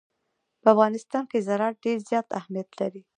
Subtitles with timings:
[0.61, 3.01] په افغانستان کې زراعت ډېر زیات اهمیت لري.